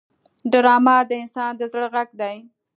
[0.51, 2.37] ډرامه د انسان د زړه غږ دی